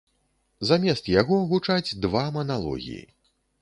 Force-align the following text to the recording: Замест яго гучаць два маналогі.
Замест 0.69 1.11
яго 1.21 1.39
гучаць 1.53 1.97
два 2.07 2.27
маналогі. 2.39 3.01